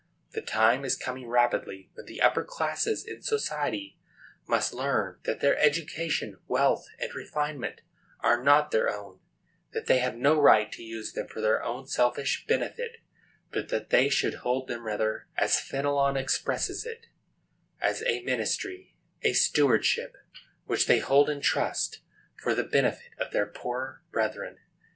The 0.31 0.41
time 0.41 0.83
is 0.83 0.95
coming 0.95 1.27
rapidly 1.27 1.91
when 1.93 2.07
the 2.07 2.21
upper 2.23 2.43
classes 2.43 3.05
in 3.05 3.21
society 3.21 3.99
must 4.47 4.73
learn 4.73 5.19
that 5.25 5.41
their 5.41 5.55
education, 5.59 6.39
wealth 6.47 6.87
and 6.99 7.13
refinement, 7.13 7.81
are 8.21 8.41
not 8.41 8.71
their 8.71 8.89
own; 8.89 9.19
that 9.73 9.85
they 9.85 9.99
have 9.99 10.15
no 10.15 10.41
right 10.41 10.71
to 10.71 10.81
use 10.81 11.13
them 11.13 11.27
for 11.27 11.39
their 11.39 11.61
own 11.63 11.85
selfish 11.85 12.47
benefit; 12.47 12.97
but 13.51 13.69
that 13.69 13.91
they 13.91 14.09
should 14.09 14.39
hold 14.41 14.67
them 14.67 14.87
rather, 14.87 15.27
as 15.37 15.59
Fenelon 15.59 16.17
expresses 16.17 16.83
it, 16.83 17.05
as 17.79 18.01
"a 18.01 18.23
ministry," 18.23 18.95
a 19.21 19.33
stewardship, 19.33 20.17
which 20.65 20.87
they 20.87 20.97
hold 20.97 21.29
in 21.29 21.41
trust 21.41 21.99
for 22.41 22.55
the 22.55 22.63
benefit 22.63 23.11
of 23.19 23.31
their 23.31 23.45
poorer 23.45 24.01
brethren. 24.11 24.57